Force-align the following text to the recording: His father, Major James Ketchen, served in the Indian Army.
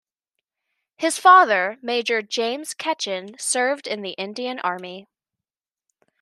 His 0.97 1.19
father, 1.19 1.77
Major 1.83 2.23
James 2.23 2.73
Ketchen, 2.73 3.39
served 3.39 3.85
in 3.85 4.01
the 4.01 4.13
Indian 4.17 4.57
Army. 4.59 5.05